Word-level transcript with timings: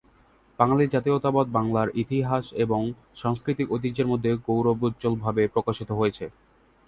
বাঙালি 0.59 0.85
জাতীয়তাবাদ 0.87 1.47
বাংলার 1.49 1.87
ইতিহাস 1.95 2.45
এবং 2.63 2.81
সাংস্কৃতিক 3.15 3.67
ঐতিহ্যের 3.71 4.07
মধ্যে 4.07 4.31
গৌরবোজ্জ্বল 4.47 5.13
ভাবে 5.23 5.43
প্রকাশিত 5.47 5.89
হয়েছে। 5.91 6.25